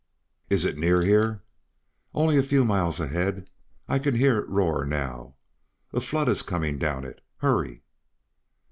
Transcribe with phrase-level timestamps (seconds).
[0.49, 1.43] "Is it near here?"
[2.15, 3.51] "Only a few miles ahead.
[3.87, 5.35] I can hear it roar now.
[5.93, 7.21] A flood is coming down it.
[7.37, 7.83] Hurry!"